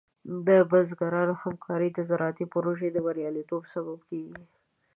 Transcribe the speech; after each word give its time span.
د 0.47 0.49
بزګرانو 0.71 1.33
همکاري 1.43 1.89
د 1.93 1.99
زراعتي 2.09 2.45
پروژو 2.53 2.87
د 2.93 2.97
بریالیتوب 3.05 3.63
سبب 3.73 3.99
کېږي. 4.09 4.43